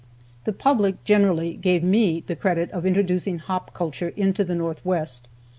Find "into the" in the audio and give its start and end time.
4.17-4.55